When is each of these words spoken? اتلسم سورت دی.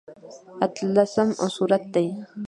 اتلسم 0.65 1.29
سورت 1.55 1.83
دی. 1.93 2.07